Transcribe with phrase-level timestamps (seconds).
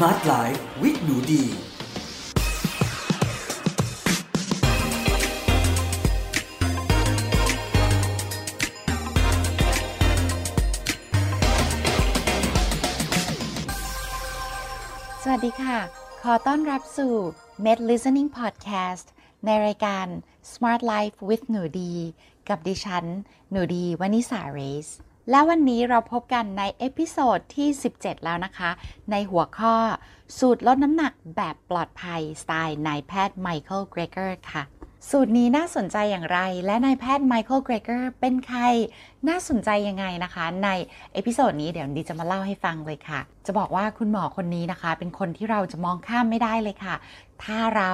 [0.00, 1.44] Smart Life with หนูดี
[15.22, 15.78] สวัสดีค่ะ
[16.22, 17.14] ขอต้อนรับสู่
[17.64, 19.06] Med Listening Podcast
[19.44, 20.06] ในรายการ
[20.52, 21.92] Smart Life with หนูดี
[22.48, 23.04] กับดิฉัน
[23.50, 24.88] หนูดีวนิสาเรส
[25.30, 27.68] และวันนี้เราพบกันใน episode ที่
[27.98, 28.70] 17 แล้วนะคะ
[29.10, 29.76] ในหัวข้อ
[30.38, 34.62] สูตรลดน้ำหนักแบบปลอดภัยสไตล์นายแพทย์ไมเคิลเกรเกอร์ค่ะ
[35.10, 38.60] สูตรนี้น่าสนใจอย่างไร และนายแพทย์ไมเคิลเกรเกอร์เป็นใคร
[39.28, 40.68] น่าสนใจยังไงนะคะ ใน
[41.12, 46.94] episode นี้เดี๋ยวดีจะมาเล่าให้ฟังเลยค่ะ จะบอกว่าคุณหมอคนนี้นะคะ เป็นคนที่เราจะมองข้ามไม่ได้เลยค่ะ
[47.44, 47.92] ถ้าเรา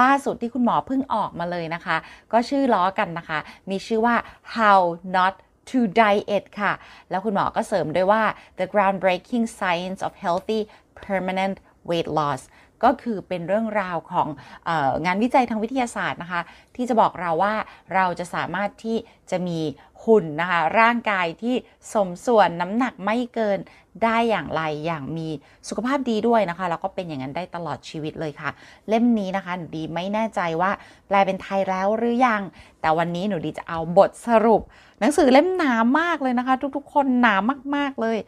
[0.00, 1.96] ล่าสุดที่คุณหมอเพิ่งออกมาเลยนะคะ
[2.32, 3.38] ก็ชื่อล้อกันนะคะ
[3.70, 4.16] มีชื่อว่า
[4.56, 4.80] how
[5.16, 5.34] not
[5.70, 6.72] to diet ค่ะ
[7.10, 8.22] แล้วคุณหมอก็เสริมด้วยว่า
[8.58, 10.60] the groundbreaking science of healthy
[11.06, 11.56] permanent
[11.90, 12.42] weight loss
[12.84, 14.28] ก็คือเป็นเรื่องราวของ
[14.68, 16.40] อองานวิจัยทางวิทยาศาสตร์นะคะ
[16.76, 17.54] ที่จะบอกเราว่า
[17.94, 18.96] เราจะสามารถที่
[19.30, 19.60] จะมี
[20.04, 21.54] หุ่นนะคะ ร่างกายที่
[21.92, 23.58] สมส่วนน้ำหนักไม่เกิน
[24.04, 25.28] ได้อย่างไรอย่างมี
[25.68, 28.50] สุขภาพดีด้วยนะคะ แล้วก็เป็นอย่างนั้นได้ตลอดชีวิตเลยค่ะ
[28.88, 30.70] เล่มนี้นะคะ หนูดีไม่แน่ใจว่า
[31.06, 32.42] แปลเป็นไทยแล้วหรือยัง
[32.80, 34.62] แต่วันนี้หนูดีจะเอาบทสรุป
[35.00, 37.34] หนังสือเล่มหนามากเลยนะคะ ทุกๆ คนหนา
[37.76, 38.18] มากๆเลย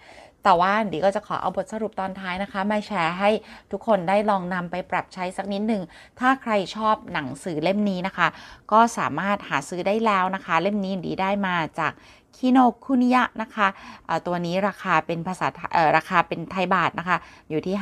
[0.45, 3.31] แต่ว่าดีก็จะขอเอาบทสรุปตอนท้ายนะคะ มาแชร์ให้
[3.73, 5.83] ทุกคนได้ลองนำไปปรับใช้สักนิดหนึ่ง
[6.21, 8.29] ถ้าใครชอบหนังสือเล่มนี้นะคะ
[8.73, 11.93] ก็สามารถหาซื้อได้แล้วนะคะ เล่มนี้ดีได้มาจาก
[12.37, 15.47] คิโนคุนิยะนะคะะตัวนี้ราคาเป็นภาษา
[15.97, 17.17] ราคาเป็นไทยบาทนะคะ
[17.51, 17.75] อยู่ที่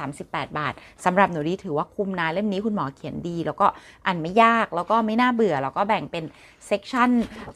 [0.00, 0.72] 538 บาท
[1.04, 3.66] สำหรับหนูดีถือว่าคุ้มนะเล่มนี้คุณหมอเขียนดี แล้วก็
[4.06, 6.24] อ่านไม่ยากแล้วก็ไม่น่าเบื่อ แล้วก็แบ่งเป็น
[6.66, 7.10] เซกชัน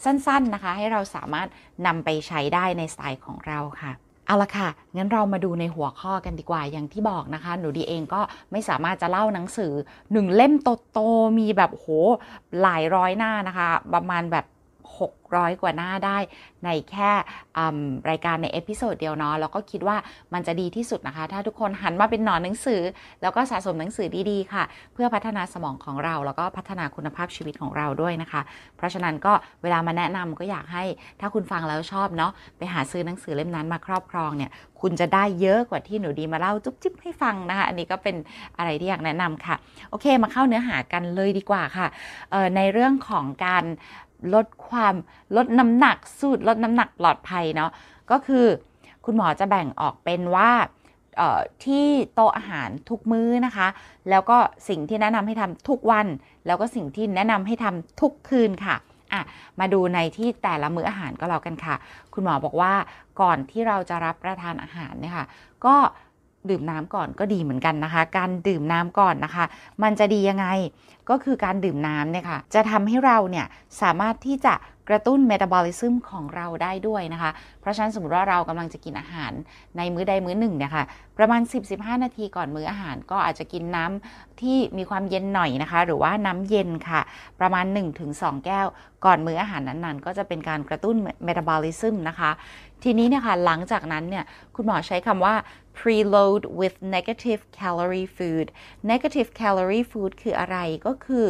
[0.04, 1.48] สั้นๆนะคะ ให้เราสามารถ
[1.86, 3.92] นำไปใช้ได้ในสไตล์ของเราค่ะ
[4.26, 8.20] เอาละค่ะ งั้นเรามาดูในหัวข้อกันดีกว่า อย่างที่บอกนะคะ หนูดีเองก็
[8.52, 9.72] ไม่สามารถจะเล่าหนังสือ
[10.12, 10.52] หนึ่งเล่ม
[10.92, 11.86] โตๆมีแบบโห
[12.62, 14.44] หลายร้อยหน้านะคะ ประมาณแบบ
[15.00, 16.18] 600 กว่าหน้าได้
[16.64, 17.10] ในแค่
[18.10, 19.96] รายการใน episode เดียวเนาะแล้วก็คิดว่า
[20.34, 22.80] มันจะดีที่สุดนะคะ ถ้าทุกคนหันมาเป็นหนอนหนังสือ
[23.22, 24.64] แล้วก็สะสมหนังสือดีๆค่ะ
[24.94, 28.40] เพื่อพัฒนาสมองของเรา แล้วก็พัฒนาคุณภาพชีวิตของเราด้วยนะคะ
[28.76, 29.32] เพราะฉะนั้นก็
[29.62, 30.84] เวลามาแนะนำก็อยากให้
[31.20, 38.16] ถ้าคุณฟังแล้วชอบเนาะไปหาซื้อหนังสือเล่มนั้นมาครอบครองเนี่ยคุณจะได้เยอะกว่าที่หนูดีมาเล่าจุ๊บจิ๊บให้ฟังนะคะอันนี้ก็เป็น
[38.58, 39.56] อะไรที่อยากแนะนำค่ะ
[39.90, 41.86] โอเคมาเข้าเนื้อหากันเลยดีกว่าค่ะ
[42.56, 43.64] ในเรื่องของการ
[44.34, 44.94] ลดความ
[45.36, 47.70] ลดน้ำหนักสูตรลดน้ำหนักปลอดภัยเนาะ
[48.10, 48.46] ก็คือ
[49.04, 50.50] คุณหมอจะแบ่งออกเป็นว่า
[51.64, 53.68] ที่โต๊ะอาหารทุกมื้อนะคะ
[54.10, 54.38] แล้วก็
[54.68, 56.06] สิ่งที่แนะนำให้ทำทุกวัน
[56.46, 58.76] แล้วก็สิ่งที่แนะนำให้ทำทุกคืนค่ะ
[59.12, 59.22] อะ
[59.60, 61.74] มาดูในที่แต่ละมื้ออาหารก็แล้วกันค่ะ
[62.14, 62.72] คุณหมอบอกว่า
[63.20, 65.26] ก่อนที่เราจะรับประทานอาหารเนี่ยค่ะ
[65.64, 65.76] ก็
[66.50, 69.44] ดื่มน้ำก่อนก็ดีเหมือนกันนะคะ การดื่มน้ำก่อนนะคะ
[69.82, 70.46] มันจะดียังไง
[71.10, 73.46] ก็คือการดื่มน้ำเนี่ยค่ะ จะทำให้เราเนี่ย
[73.82, 74.54] สามารถที่จะ
[74.88, 77.30] กระตุ้นเมตาบอลิซึมของเราได้ด้วยนะคะ
[77.60, 79.32] เพราะฉะนั้นสมมติว่าเรากำลังจะกินอาหาร
[79.76, 80.84] ในมื้อใดมื้อหนึ่งเนี่ยค่ะ
[81.18, 81.40] ประมาณ
[81.72, 87.00] 10-15 นาทีก่อนมื้ออาหารก็อาจจะกินน้ำที่มีความเย็นหน่อยนะคะ หรือว่าน้ำเย็นค่ะ
[87.40, 87.64] ประมาณ
[88.04, 88.66] 1-2 แก้ว
[89.04, 92.30] ก่อนมื้ออาหารนั้นๆ ก็จะเป็นการกระตุ้นเมตาบอลิซึมนะคะ
[92.82, 94.24] ทีนี้เนี่ยค่ะหลังจากนั้นเนี่ย
[94.54, 95.34] คุณหมอใช้คำว่า
[95.78, 98.46] preload with negative calorie food
[98.92, 101.24] negative calorie food คืออะไรก็คือ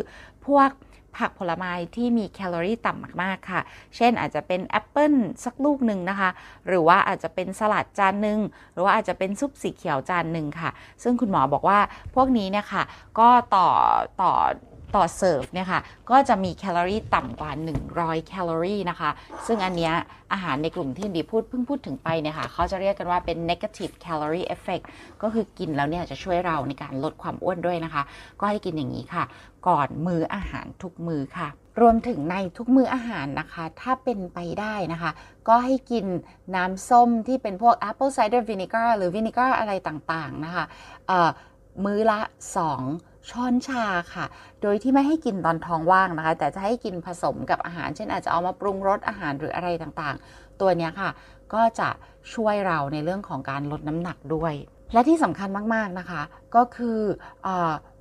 [0.46, 0.70] พวก
[1.16, 3.60] ผักผลไม้ที่มีแคลอรี่ต่ำมาก ๆ ค่ะ
[3.96, 5.12] เช่นอาจจะเป็นแอปเปิล
[5.44, 6.30] สักลูกหนึ่งนะคะ
[6.66, 8.38] หรือว่าอาจจะเป็นสลัดจานหนึ่ง
[8.72, 10.70] หรือว่าอาจจะเป็นซุปสีเขียวจานหนึ่งค่ะ
[11.02, 11.78] ซึ่งคุณหมอบอกว่า
[12.14, 12.82] พวกนี้เนี่ยค่ะ
[13.18, 13.68] ก็ต่อ
[14.22, 14.32] ต่อ
[14.96, 15.80] ต่อเสิร์ฟเนี่ยค่ะ
[16.10, 17.50] ก็จะมีแคลอรี่ต่ำกว่า
[17.90, 19.10] 100 แคลอรี่นะคะ
[19.46, 19.94] ซึ่งอันเนี้ย
[20.32, 24.84] อาหารในกลุ่มที่ดีพูดเพิ่งพูดถึงไปเนี่ยค่ะเขาจะเรียกกันว่าเป็น negative calorie effect
[25.22, 28.02] ก็คือกินแล้วเนี่ยจะช่วยเราในการลดความอ้วนด้วยนะคะ
[28.40, 29.24] ก็ให้กินอย่างนี้ค่ะ
[29.68, 31.48] ก่อนมื้ออาหารทุกมื้อค่ะ
[31.80, 35.10] รวมถึงในทุกมื้ออาหารนะคะ ถ้าเป็นไปได้นะคะ
[35.48, 36.06] ก็ให้กิน
[36.54, 40.64] น้ำส้มที่เป็นพวก apple cider vinegar หรือ vinegar อะไรต่างๆนะคะ
[41.84, 43.84] มื้อละ 2 ช้อนชา
[44.14, 44.26] ค่ะ
[44.62, 51.10] โดยที่ไม่ให้กินตอนท้องว่างนะคะ แต่จะให้กินผสมกับอาหาร เช่นอาจจะเอามาปรุงรสอาหารหรืออะไรต่างๆ ตัวนี้ค่ะ
[51.54, 51.88] ก็จะ
[52.34, 54.54] ช่วยเราในเรื่องของการลดน้ำหนักด้วย
[54.92, 56.22] และที่สำคัญมากๆนะคะ
[56.56, 56.98] ก็คือ
[57.46, 57.48] อ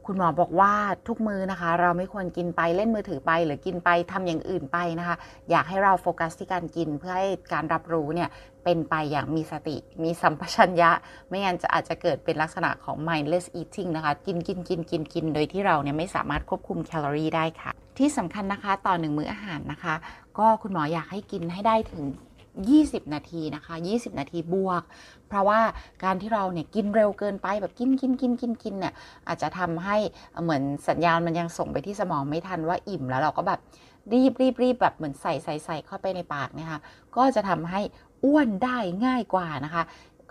[0.06, 0.74] คุณหมอบอกว่า
[1.08, 5.16] ทุกมื้อนะคะ เราไม่ควรกินไปเล่นมือถือไป หรือกินไปทำอย่างอื่นไปนะคะ
[5.52, 8.30] อยากให้เราโฟกัสที่การกินเพื่อให้การรับรู้เนี่ย
[8.64, 10.92] เป็นไปอย่างมีสติ มีสัมปชัญญะ
[11.28, 19.96] ไม่งั้นจะอาจจะเกิดเป็นลักษณะของ mindless eating นะคะ กินกินกินกินกินโดยที่เราเนี่ยไม่สามารถควบคุมแคลอรี่ได้ค่ะ ที่สำคัญนะคะ ต่อหนึ่งมื้ออาหารนะคะ
[20.40, 22.04] ก็คุณหมออยากให้กินให้ได้ถึง
[22.60, 24.84] 20 นาทีนะคะ 20 นาทีบวก
[25.28, 25.62] เพราะว่า
[26.04, 28.94] การที่เราเนี่ยกินเร็วเกินไปแบบกินกินกินกินกินเนี่ย
[29.28, 29.98] อาจจะทำให้
[30.44, 33.60] เหมือนสัญญาณมันยังส่งไปที่สมองไม่ทันว่าอิ่มแล้วเราก็แบบ
[34.14, 36.80] รีบรีบรีบแบบเหมือนใส่ใส่ใส่เข้าไปในปากเนี่ยค่ะ
[37.16, 37.82] ก็จะทำให้
[38.24, 39.84] อ้วนได้ง่ายกว่านะคะ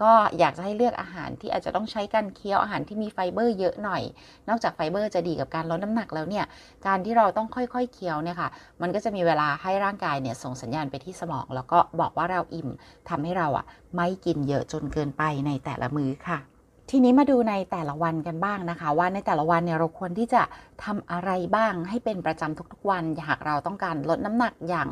[0.02, 4.02] ก็อยากจะให้เลือกอาหารที่อาจจะต้องใช้การเคี้ยวอาหารที่มีไฟเบอร์เยอะหน่อย
[4.49, 6.44] นอกจากไฟเบอร์จะดีกับการลดน้ำหนักแล้วเนี่ย
[6.87, 8.49] การที่เราต้องค่อยๆเคี้ยวเนี่ยค่ะ
[8.82, 12.69] มันก็จะมีเวลาให้ร่างกายเนี่ยส่งสัญญาณไปที่สมอง แล้วก็บอกว่าเราอิ่ม
[13.08, 13.64] ทำให้เราอะ
[13.97, 16.50] ไม่กินเยอะจนเกินไปในแต่ละมื้อค่ะ
[16.93, 20.43] ทีนี้มาดูในแต่ละวันกันบ้างนะคะ ว่าในแต่ละวันเนี่ยเราควรที่จะ
[20.85, 24.89] ทำอะไรบ้างให้เป็นประจำทุกๆวันหากเราต้องการลดน้ำหนักอย่าง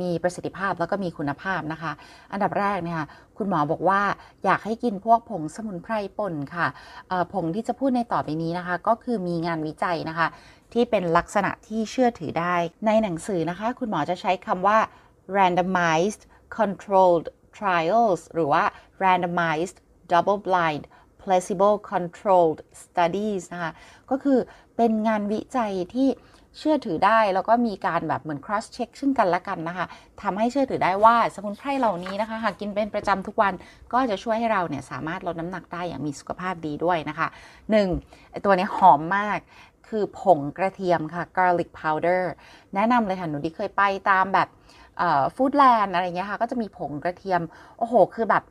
[0.00, 1.92] มีประสิทธิภาพแล้วก็มีคุณภาพนะคะ
[2.32, 3.08] อันดับแรกเนี่ยค่ะ
[3.38, 4.02] คุณหมอบอกว่า
[4.44, 6.66] อยากให้กินพวกผงสมุนไพรป่นค่ะ
[7.32, 10.26] ผงที่จะพูดในต่อไปนี้นะคะ ก็คือมีงานวิจัยนะคะ
[10.72, 12.54] ที่เป็นลักษณะที่เชื่อถือได้
[12.86, 14.78] ในหนังสือนะคะ คุณหมอจะใช้คำว่า
[15.36, 16.22] randomized
[16.56, 17.26] controlled
[17.58, 18.64] trials หรือว่า
[19.02, 19.76] randomized
[20.12, 20.84] double blind
[21.22, 23.72] placebo controlled studies นะคะ
[24.10, 24.38] ก็คือ
[24.76, 26.08] เป็นงานวิจัยที่
[26.58, 29.86] เชื่อถือได้แล้วก็มีการแบบเหมือน cross check ซึ่งกันและกันนะคะ
[30.22, 33.52] ทำให้เชื่อถือได้ว่าสมุนไพรเหล่านี้นะคะหากกินเป็นประจำทุกวัน
[33.92, 37.28] ก็จะช่วยให้เราเนี่ยสามารถลดน้ำหนักได้อย่างมีสุขภาพดีด้วยนะคะ
[37.86, 38.44] 1.
[38.44, 39.38] ตัวนี้หอมมาก
[39.88, 42.22] คือผงกระเทียมค่ะ garlic powder
[42.74, 44.48] แนะนำเลยค่ะ หนูดีเคยไปตามแบบ
[45.36, 47.40] ฟู้ดแลนด์อะไรเงี้ยค่ะ ก็จะมีผงกระเทียม
[47.78, 48.42] โอ้โห คือแบบ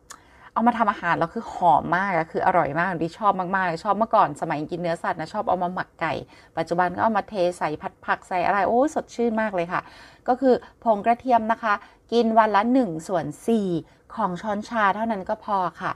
[0.53, 6.13] เอามาทำอาหารแล้วคือหอมมากอะคืออร่อยมากดิชอบมากๆเลยชอบเมื่อก่อนสมัยกินเนื้อสัตว์นะชอบเอามาหมักไก่
[6.57, 9.81] ปัจจุบันก็เอามาเทใส่ผัดผักใส่อะไรโอ้สดชื่นมากเลยค่ะ
[10.27, 10.53] ก็คือ
[10.83, 11.73] ผงกระเทียมนะคะ
[12.13, 13.25] กินวันละ1ส่วน
[13.69, 15.91] 4ของช้อนชาเท่านั้นก็พอค่ะ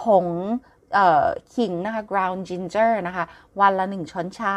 [0.00, 0.26] ผง
[1.54, 3.24] ขิงนะคะ ground ginger นะคะ
[3.60, 4.54] วันละ 1 ช้อนชา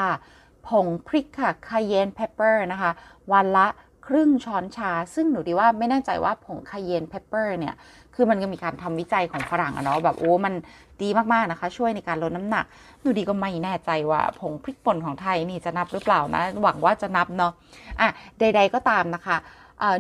[0.67, 2.91] ผงพริกค่ะ cayenne pepper นะคะ
[3.33, 3.67] วันละ
[4.07, 7.75] ครึ่งช้อนชา ซึ่งหนูดีว่าไม่แน่ใจว่าผง cayenne pepper เนี่ย
[8.15, 10.53] คือมันก็มีการทำวิจัยของฝรั่งอะเนาะแบบโอ้มัน
[11.01, 12.65] ดีมาก ๆ นะคะ ช่วยในการลดน้ำหนัก
[13.01, 17.53] หนูดีก็ไม่แน่ใจว่าผงพริกป่นของไทยนี่จะนับหรือเปล่านะ หวังว่าจะนับเนาะ
[18.01, 18.09] อะ
[18.39, 19.37] ใด ๆ ก็ตามนะคะ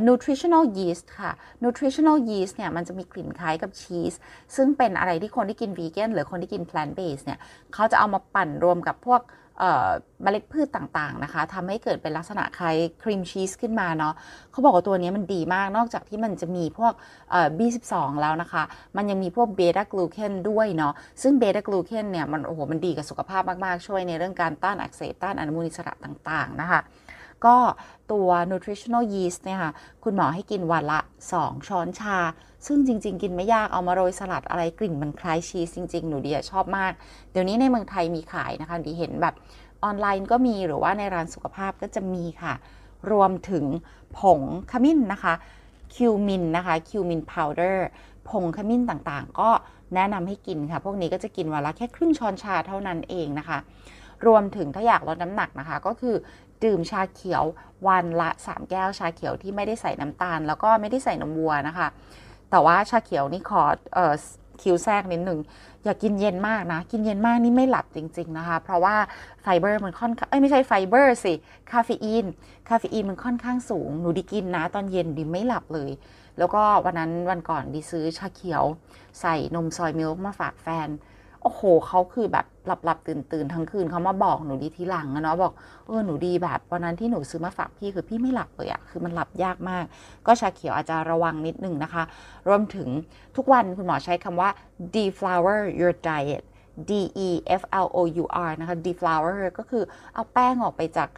[0.07, 1.31] nutritional yeast ค่ะ
[1.63, 4.13] nutritional yeast เนี่ยมันจะมีกลิ่นคล้ายกับชีส
[4.55, 7.39] ซึ่งเป็นอะไรที่คนที่กินวีแกนหรือคนที่กิน plant based เนี่ย
[7.73, 9.21] เขาจะเอามาปั่นรวมกับพวก
[10.23, 14.13] เมล็ดพืชต่างๆนะคะทำให้เกิดเป็นลักษณะคล้ายครีมชีสขึ้นมาเนาะ
[14.51, 16.93] เขาบอกว่าตัวนี้มันดีมากนอกจากที่มันจะมีพวก
[17.57, 18.63] B12 แล้วนะคะ
[18.97, 26.79] มันยังมีพวกเบต้ากลูเคนด้วยเนาะซึ่งเบต้ากลูเคนเนี่ยมันโอ้โหมันดีกับสุขภาพมากๆ ช่วยในเรื่องการต้านอักเสบต้านอนุมูลอิสระต่างๆนะคะ
[27.45, 27.57] ก็
[28.11, 29.71] ตัว nutritional yeast เนี่ยค่ะ
[30.03, 30.99] คุณหมอให้กินวันละ
[31.33, 32.17] 2 ช้อนชา
[32.67, 36.91] ซึ่งจริง ๆ กินไม่ยากเอามาโรยสลัดอะไรกลิ่นมันคล้ายชีสจริง ๆ หนูดีชอบมาก
[37.31, 39.35] เดี๋ยวนี้ในเมืองไทยมีขายนะคะดีเห็นแบบ
[39.83, 42.53] ออนไลน์ก็มีหรือว่าในร้านสุขภาพก็จะมีค่ะ
[43.11, 43.65] รวมถึง
[44.19, 44.41] ผง
[44.71, 45.33] ขมิ้นนะคะ
[45.95, 47.87] cumin นะคะ cumin powder
[48.29, 49.49] ผงขมิ้นต่างๆ ก็
[49.95, 53.57] แนะนำให้กินค่ะ พวกนี้ก็จะกินวันละแค่ครึ่งช้อนชาเท่านั้นเองนะคะ
[54.25, 56.15] รวมถึงถ้าอยากลดน้ำหนักนะคะ ก็คือ
[56.63, 57.43] ดื่มชาเขียว
[57.87, 61.87] วันละ 3 แก้วชาเขียวที่ไม่ได้ใส่น้ำตาล แล้วก็ไม่ได้ใส่นมวัวนะคะ
[62.49, 64.13] แต่ว่าชาเขียวนี่ขอเออ
[64.61, 65.39] คิวแทรกนิดหนึ่ง
[65.83, 68.95] อย่ากินเย็นมากนะ กินเย็นมากนี่ไม่หลับจริง ๆนะคะ เพราะว่า
[69.41, 71.33] ไฟเบอร์มันค่อนข้างเอ้ยไม่ใช่ไฟเบอร์สิ
[71.71, 72.25] คาเฟอีน
[72.69, 75.91] คาเฟอีนมันค่อนข้างสูงหนูดีกินนะ ตอนเย็นดีไม่หลับเลย
[76.37, 78.63] แล้วก็วันนั้นวันก่อนดีซื้อชาเขียว
[79.21, 80.89] ใส่นม soy milk มาฝากแฟน
[81.47, 85.53] อ้โหเขาคือแบบหลับหลับตื่นตื่นทั้งคืนเขามาบอกหนูดีทีหลังอะเนาะบอก
[85.87, 89.83] เออหนูดีแบบวันนั้นที่หนูซื้อมาฝากพี่คือพี่ไม่หลับเลยอะคือมันหลับยากมาก
[90.27, 92.03] ก็ชาเขียวอาจจะระวังนิดนึงนะคะ
[92.47, 92.89] รวมถึง
[93.35, 94.49] ทุกวันคุณหมอใช้คำว่า
[94.95, 96.43] deflower your diet
[96.89, 96.91] D
[97.27, 97.29] E
[97.61, 101.09] F L O U R นะคะ deflower ก็คือเอาแป้งออกไปจาก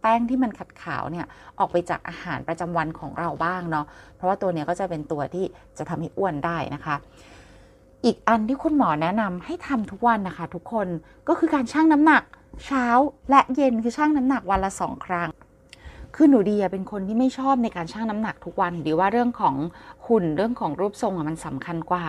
[0.00, 1.26] แป้งที่มันขัดขาวเนี่ย
[1.58, 5.44] ออกไปจากอาหารประจำวันของเราบ้างเนาะเพราะว่าตัวเนี้ยก็จะเป็นตัวที่
[5.78, 6.96] จะทำให้อ้วนได้นะคะ
[8.04, 10.88] อีกอันที่คุณหมอแนะนำให้ทำทุกวันนะคะ ทุกคน
[11.28, 12.22] ก็คือการชั่งน้ำหนัก
[12.64, 12.86] เช้า
[13.30, 15.28] และเย็นคือชั่งน้ำหนักวันละสองครั้ง
[16.14, 19.54] คือหนูดีเป็นคนที่ไม่ชอบในการชั่งน้ำหนักทุกวันดีว่าเรื่องของ
[20.06, 22.04] หุ่นเรื่องของรูปทรงมันสำคัญกว่า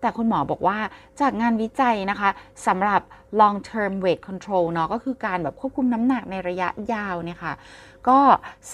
[0.00, 0.78] แต่คุณหมอบอกว่า
[1.20, 2.30] จากงานวิจัยนะคะ
[2.66, 3.00] สำหรับ
[3.40, 7.54] long term weight control เนาะก็คือการแบบควบคุมน้ำหนักในระยะยาวเนี่ยค่ะ
[8.08, 8.18] ก็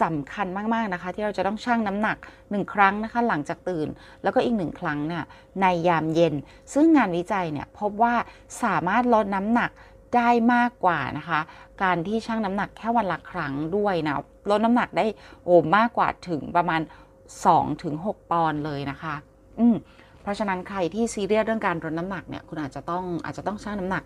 [0.02, 3.88] สำคัญมาก ๆ นะคะ ที่เราจะต้องชั่งน้ำหนัก 1 ครั้งนะคะ หลังจากตื่น
[4.22, 5.24] แล้วก็อีกหนึ่งครั้งเนี่ย
[5.60, 6.34] ในยามเย็น
[6.72, 8.14] ซึ่งงานวิจัยเนี่ยพบว่า
[8.62, 9.70] สามารถลดน้ำหนัก
[10.16, 11.40] ได้มากกว่านะคะ
[11.82, 14.16] การที่ชั่งน้ำหนักแค่วันละครั้งด้วยนะ
[14.50, 15.06] ลดน้ำหนักได้
[15.44, 16.80] โอ้มากกว่าถึงประมาณ
[17.56, 19.14] 2-6 ปอนด์เลยนะคะ
[19.60, 19.76] อืม
[20.22, 24.04] เพราะฉะนั้นใครที่ซีเรียสเรื่องการลดน้ำหนักเนี่ยคุณอาจจะต้องอาจจะต้องชั่งน้ำหนัก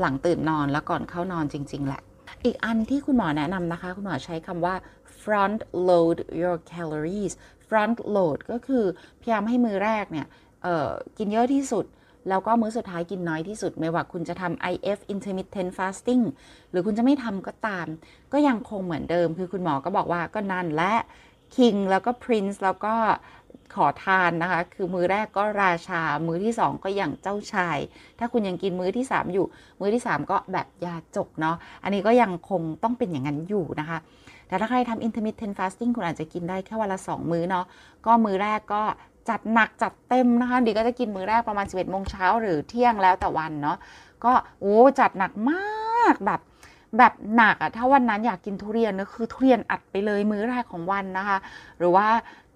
[0.00, 2.00] หลังตื่นนอนแล้วก่อนเข้านอนจริง ๆ แหละ
[2.44, 4.74] อีกอันที่คุณหมอแนะนำนะคะ คุณหมอใช้คำว่า
[5.22, 7.32] front load your calories
[7.68, 8.84] front load ก็คือ
[9.20, 10.26] พยายามให้มือแรกเนี่ย
[11.18, 11.84] กินเยอะที่สุด
[12.28, 16.22] แล้วก็มื้อสุดท้ายกินน้อยที่สุด ไม่ว่าคุณจะทำ IF intermittent fasting
[16.70, 17.86] หรือคุณจะไม่ทำก็ตาม
[18.32, 20.94] ก็ยังคงเหมือนเดิม คือคุณหมอก็บอกว่าก็นั่นและ
[21.56, 22.94] King แล้วก็ Prince แล้วก็
[23.74, 27.78] ขอทานนะคะ คือมือแรกก็ราชา มือที่2ก็อย่างเจ้าชาย
[28.18, 29.46] ถ้าคุณยังกินมือที่3อยู่
[29.80, 33.98] มือที่3ก็แบบยาจกเนาะ อันนี้ก็ยังคงต้องเป็นอย่างนั้นอยู่นะคะ
[34.48, 37.66] แต่ถ้าใครทำ intermittent fasting คุณอาจจะกินได้แค่วันละ2มื้อเนาะ
[38.06, 38.82] ก็มือแรกก็
[39.28, 43.78] จัดหนักจัดเต็มนะคะดีก็จะกินมื้อแรกประมาณ 11โมงเช้าหรือเที่ยงแล้วแต่วันเนาะ
[44.24, 46.40] ก็โอ้จัดหนักมากแบบ
[46.98, 51.38] แบบหนักอะถ้าวันนั้นอยากกินทุเรียนก็คือทุเรียนอัดไปเลยมื้อแรกของวันนะคะ
[51.78, 52.06] หรือว่า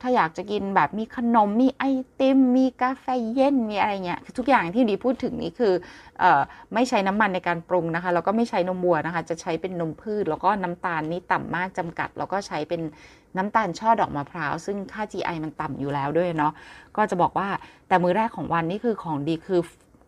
[0.07, 1.85] ถ้าอยากจะกินแบบมีขนมมีไอ
[2.21, 5.75] ติม มีกาแฟเย็นมีอะไรเงี้ยทุกอย่างที่ดีพูดถึงนี้คือ
[6.23, 6.25] อ
[6.75, 12.81] ไม่ใช้น้ำมันในการปรุงนะคะแล้วก็ไม่ใช้นมวัวนะคะ จะใช้เป็นนมพืช แล้วก็น้ำตาลนี่ต่ำมากจำกัด แล้วก็ใช้เป็น
[13.37, 16.53] น้ำตาลช่อดอกมะพร้าว ซึ่งค่า GI มันต่ำอยู่แล้วด้วยเนาะ
[16.97, 17.49] ก็จะบอกว่า
[17.89, 19.61] แต่มื้อแรกของวันนี่คือของดีคือ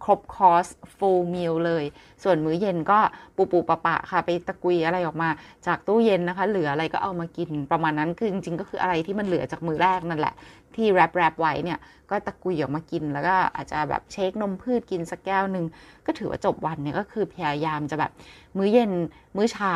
[0.05, 1.85] ครบคอร์ส full meal เลย
[2.23, 2.99] ส่วนมื้อเย็นก็
[3.37, 5.29] ปูปูปะปะค่ะ ไปตะกุยอะไรออกมา
[5.67, 10.35] จากตู้เย็นนะคะ เหลืออะไรก็เอามากินประมาณนั้นคือจริงๆ ก็คืออะไรที่มันเหลือจากมื้อแรกนั่นแหละ
[10.75, 11.79] ที่แรปแรปไว้เนี่ย
[12.11, 15.65] ก็ตะกุยออกมากินแล้วก็อาจจะแบบเช็คนมพืชกินสักแก้วหนึ่ง
[16.07, 18.11] ก็ถือว่าจบวันเนี่ยก็คือพยายามจะแบบ
[18.57, 18.93] มื้อเย็น
[19.37, 19.73] มื้อเช้า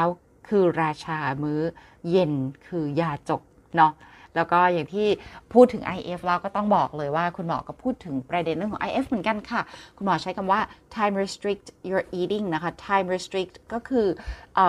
[0.49, 1.61] คือราชามื้อ
[2.11, 2.33] เย็น
[2.67, 3.43] คือยาจก
[3.77, 3.93] เนาะ
[4.37, 5.07] แล้วก็อย่างที่
[5.53, 9.61] พูดถึง IF เราก็ต้องบอกเลยว่าคุณหมอก็พูดถึงประเด็นเรื่องของ IF เหมือนกันค่ะ
[9.97, 10.61] คุณหมอใช้คำว่า
[10.97, 14.07] time restrict your eating นะคะ time restrict ก็คือ
[14.59, 14.61] อ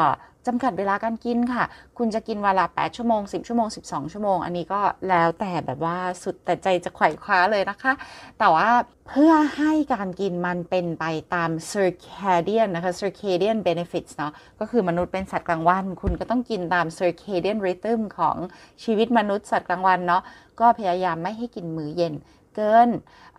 [0.48, 1.64] จำกัดเวลาการกินค่ะ
[1.98, 7.94] คุณจะกินเวลา 8 ชั่วโมง 10 ชั่วโมง 12 ชั่วโมง อันนี้ก็แล้วแต่แบบว่าสุดแต่ใจจะไขว่คว้าเลยนะคะ
[8.40, 8.70] แต่ว่า
[9.08, 18.38] เพื่อให้การกินมันเป็นไปตาม circadian นะคะ circadian benefits เนาะก็คือมนุษย์เป็นสัตว์กลางวัน คุณก็ต้องกินตาม circadian rhythm ของ
[18.84, 20.22] ชีวิตมนุษย์สัตว์กลางวันเนาะ
[20.60, 22.14] ก็พยายามไม่ให้กินมื้อเย็น
[22.56, 22.90] เกิน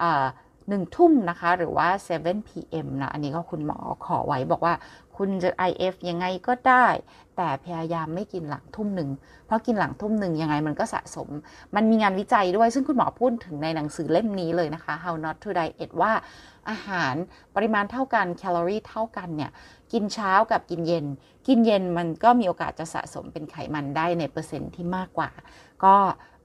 [0.03, 0.25] อ่า
[0.69, 1.89] หนึ่งทุ่มนะคะ หรือว่า
[2.21, 2.87] 7 p.m.
[3.01, 4.75] นะ อันนี้ก็คุณหมอขอไว้บอกว่า
[5.17, 6.87] คุณจะ IF ยังไงก็ได้
[7.37, 9.11] แต่พยายามไม่กินหลังทุ่มหนึ่ง
[9.47, 11.29] เพราะกินหลังทุ่มหนึ่งยังไงมันก็สะสม
[11.75, 16.13] มันมีงานวิจัยด้วยซึ่งคุณหมอพูดถึงในหนังสือเล่มนี้เลยนะคะ How Not to Diet ว่า
[16.71, 17.15] อาหาร
[17.55, 19.51] ปริมาณเท่ากันแคลอรี่เท่ากันเนี่ย
[19.93, 21.07] กินเช้ากับกินเย็น
[21.47, 25.31] กินเย็นมันก็มีโอกาสจะสะสมเป็นไขมันได้ในเปอร์เซ็นต์ที่มากกว่า
[25.85, 25.95] ก็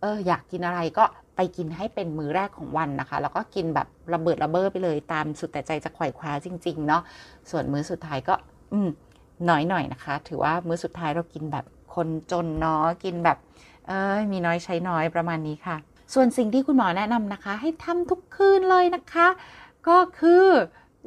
[0.01, 1.05] เอออยากกินอะไรก็
[1.37, 7.01] ไปกินให้เป็นมื้อแรกของวันนะคะ แล้วก็กินแบบระเบิดระเบ้อไปเลยตามสุดแต่ใจจะขว่คว้าจริง ๆ เนาะ
[7.49, 8.33] ส่วนมื้อสุดท้ายก็
[8.73, 8.89] อืม
[9.49, 11.65] น้อยหน่อยนะคะ ถือว่ามื้อสุดท้ายเรากินแบบ
[11.95, 13.37] คนจนเนาะกินแบบ
[13.87, 15.77] เอ้ยมีน้อยใช้น้อยประมาณนี้ค่ะ
[16.13, 19.27] ส่วนสิ่งที่คุณหมอแนะนำนะคะ ให้ทำทุกคืนเลยนะคะ
[19.87, 20.45] ก็คือ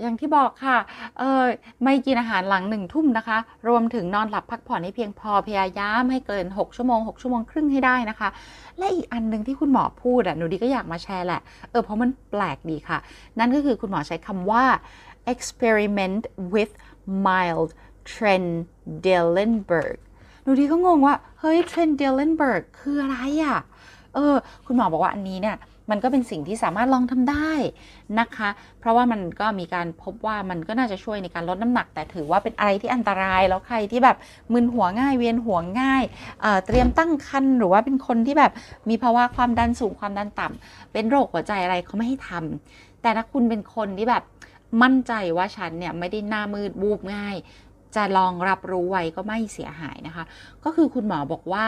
[0.00, 0.78] อย่างที่บอกค่ะ
[1.18, 1.44] เออ
[1.84, 3.38] ไม่กินอาหารหลังหนึ่งทุ่มนะคะ
[3.68, 8.28] รวมถึงนอนหลับพักผ่อนให้เพียงพอ พยายามให้เกิน 6 ชั่วโมง 6 ชั่วโมงครึ่งให้ได้นะคะ
[8.78, 11.40] และอีกอันหนึ่งที่คุณหมอพูดอะ หนูดีก็อยากมาแชร์แหละ
[11.70, 12.98] เออ เพราะมันแปลกดีค่ะ
[13.38, 14.64] นั่นก็คือคุณหมอใช้คำว่า
[15.32, 16.22] experiment
[16.54, 16.72] with
[17.26, 17.70] mild
[18.12, 19.98] Trendelenburg
[20.42, 23.58] หนูดีก็งงว่า เฮ้ย Trendelenburg คืออะไรอะ
[24.14, 24.34] เออ
[24.66, 25.56] คุณหมอบอกว่าอันนี้เนี่ย
[25.90, 27.52] มันก็เป็นสิ่งที่สามารถลองทำได้
[28.20, 28.48] นะคะ
[28.80, 34.16] เพราะว่ามันก็มีการพบว่ามันก็น่าจะช่วยในการลดน้ำหนัก แต่ถือว่าเป็นอะไรที่อันตรายแล้วใครที่แบบ
[34.52, 36.02] มึนหัวง่ายเวียนหัวง่าย
[36.40, 38.52] เเตรียมตั้งครรภ์หรือว่าเป็นคนที่แบบ
[38.88, 44.24] มีภาวะความดันสูงความดันต่ำเป็นโรคหัวใจอะไรเขาไม่ให้ทำแต่ถ้าคุณเป็นคนที่แบบ
[44.82, 47.36] มั่นใจว่าฉันเนี่ยไม่ได้หน้ามืดบูบง่าย
[47.96, 50.24] จะลองรับรู้ไว้ก็ไม่เสียหายนะคะ
[50.64, 51.66] ก็คือคุณหมอบอกว่า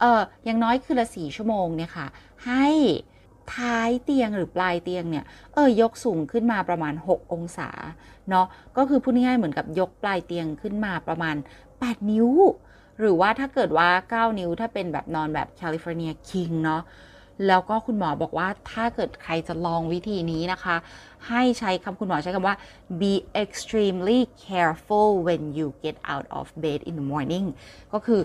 [0.00, 2.06] เอออย่างน้อยคือละสี่ชั่วโมงเนี่ยค่ะ
[2.46, 2.66] ให้
[3.54, 5.24] ท้ายเตียงหรือปลายเตียงเนี่ย
[5.54, 7.70] เออยกสูงขึ้นมาประมาณ 6 องศา
[8.30, 11.36] เนาะก็คือพูดง่ายๆเหมือนกับยกปลายเตียงขึ้นมาประมาณ
[11.72, 12.28] 8 นิ้ว
[13.00, 16.82] หรือว่าถ้าเกิดว่า 9 นิ้วถ้าเป็นแบบนอนแบบแคลิฟอร์เนียคิงเนาะ
[17.46, 20.76] แล้วก็คุณหมอบอกว่าถ้าเกิดใครจะลองวิธีนี้นะคะ
[21.28, 22.56] ให้ใช้คำคุณหมอใช้คำว่า
[23.00, 23.12] be
[23.42, 27.46] extremely careful when you get out of bed in the morning
[27.92, 28.20] ก็คือ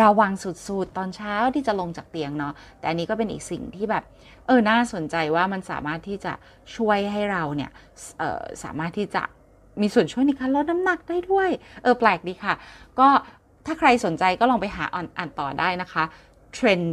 [0.00, 4.04] ระวังสุดๆ ตอนเช้าที่จะลงจากเตียงเนาะแต่อันนี้ก็เป็นอีกสิ่งที่แบบ
[4.46, 6.32] เออน่าสนใจว่ามันสามารถที่จะ
[6.76, 7.70] ช่วยให้เราเนี่ย
[8.18, 9.22] เออสามารถที่จะ
[9.80, 11.48] มีส่วนช่วยในการลดน้ำหนักได้ด้วย
[11.82, 12.54] เออแปลกดีค่ะ
[12.98, 13.08] ก็
[13.66, 16.04] ถ้าใครสนใจก็ลองไปหาอ่านานต่อได้นะคะ
[16.56, 16.88] Trend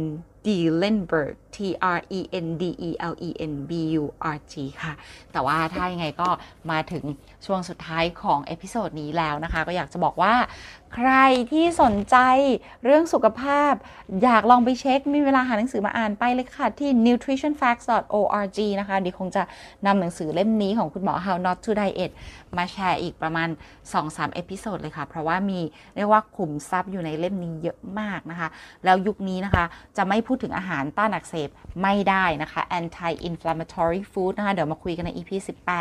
[0.46, 1.58] d e l e n b e r g T
[1.96, 3.70] R E N D E L E N B
[4.02, 4.04] U
[4.34, 4.92] R G ค่ะ
[5.32, 6.28] แต่ว่าถ้ายังไงก็
[6.70, 7.04] มาถึง
[7.46, 10.34] ช่วงสุดท้ายของ episode นี้แล้วนะคะ ก็อยากจะบอกว่า
[10.94, 11.12] ใคร
[11.50, 12.16] ที่สนใจ
[12.84, 13.72] เรื่องสุขภาพ
[14.22, 19.42] อยากลองไปเช็ค มีเวลาหาหนังสือมาอ่านไปเลยค่ะ ที่ nutritionfacts.org นะคะดีคงจะ
[19.86, 22.10] นำหนังสือเล่มนี้ของคุณหมอ How Not to Diet
[22.56, 23.48] มาแชร์อีกประมาณ
[23.92, 25.60] 2-3 episode เลยค่ะ เพราะว่ามี
[25.96, 28.48] เรียกว่าขุมทรัพย์อยู่ในเล่มนี้เยอะมากนะคะ
[28.84, 29.64] แล้วยุคนี้นะคะ
[29.96, 31.48] จะไม่พูดถึงอาหารต้านอักเสบ
[31.82, 35.30] ไม่ได้นะคะ anti inflammatory food นะคะ เดี๋ยวมาคุยกันใน EP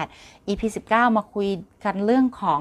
[0.04, 0.62] 18 EP
[0.92, 1.50] 19 มาคุย
[1.86, 2.60] กันเรื่องของ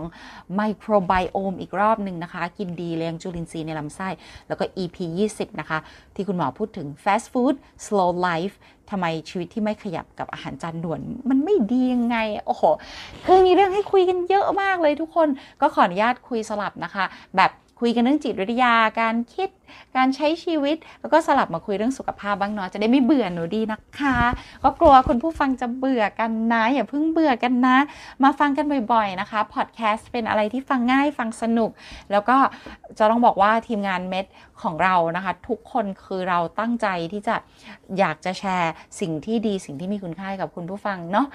[0.59, 4.09] microbiome อีกรอบหนึ่งนะคะกินดีเลี้ยงจุลินทรีย์ในลำไส้
[4.49, 4.97] แล้วก็ EP
[5.29, 5.79] 20 นะคะ
[6.15, 7.55] ที่คุณหมอพูดถึง fast food
[7.87, 8.55] slow life
[8.91, 12.17] ทำไมชีวิตที่ไม่ขยับกับอาหารจานด่วน มันไม่ดียังไง
[12.47, 12.63] โอ้โห
[13.25, 15.29] คือมีเรื่องให้คุยกันเยอะมากเลยทุกคน
[15.61, 17.05] ก็ขออนุญาตคุยสลับนะคะ
[17.37, 19.49] แบบคุยกันเรื่องจิตวิทยา การคิด
[19.97, 24.19] การใช้ชีวิต แล้วก็สลับมาคุยเรื่องสุขภาพบ้างเนาะจะได้ไม่เบื่อหนูดีนะคะ
[24.63, 27.77] ก็กลัวคุณผู้ฟังจะเบื่อกันนะอย่าเพิ่งเบื่อกันนะ
[28.23, 31.71] มาฟังกันบ่อยๆนะคะพอดแคสต์เป็นอะไรที่ฟังง่ายฟังสนุก
[32.13, 32.37] แล้วก็
[32.99, 34.27] จะต้องบอกว่าทีมงานเม็ด
[34.63, 37.37] ของเรานะคะ ทุกคนคือเราตั้งใจที่จะ
[37.99, 41.27] อยากจะแชร์สิ่งที่ดีสิ่งที่มีคุณค่าให้กับคุณผู้ฟังเนาะ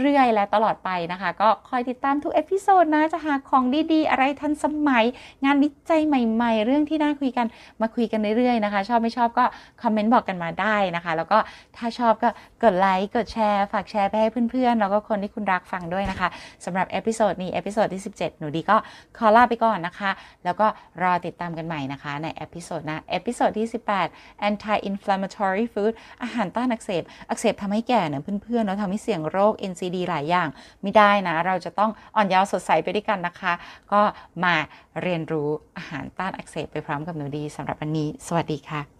[0.00, 5.04] เรื่อยๆและตลอดไปนะคะ ก็คอยติดตามทุก episode นะจะหาของดีๆ อะไรทันสมัย
[5.44, 7.46] งานวิจัยใหม่ ๆ เรื่องที่น่าคุยกัน
[7.80, 9.44] มาคุยกันเรื่อยๆนะคะ ชอบไม่ชอบก็
[9.82, 11.38] คอมเมนต์บอกกันมาได้นะคะ แล้วก็
[11.76, 12.28] ถ้าชอบก็
[12.62, 16.28] กดไลค์กดแชร์ ฝากแชร์ไปให้เพื่อนๆ แล้วก็คนที่คุณรักฟังด้วยนะคะ
[16.64, 18.76] สำหรับ episode นี้ episode ที่ 17 หนูดีก็
[19.18, 20.10] ขอลาไปก่อนนะคะ
[20.44, 20.66] แล้วก็
[21.02, 23.68] รอติดตามกันใหม่นะคะ ใน episode นะ episode ที่
[24.08, 30.48] 18 anti inflammatory food อาหารต้านอักเสบอักเสบทำให้แก่เนี่ยเพื่อนๆแล้วทำให้เสี่ยงโรค NCD หลายอย่าง
[30.82, 33.52] ไม่ได้นะ เราจะต้องอ่อนเยาว์สดใสไปด้วยกันนะคะ
[33.92, 34.00] ก็
[34.44, 34.54] มา
[35.02, 38.93] เรียนรู้อาหารต้านอักเสบไปพร้อมกับหนูดีสำหรับวันนี้ สวัสดีค่ะ